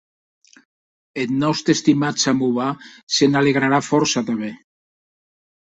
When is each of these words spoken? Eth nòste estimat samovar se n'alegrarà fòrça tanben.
Eth 1.23 1.33
nòste 1.43 1.75
estimat 1.77 2.25
samovar 2.25 2.71
se 3.19 3.31
n'alegrarà 3.31 3.83
fòrça 3.93 4.27
tanben. 4.33 4.59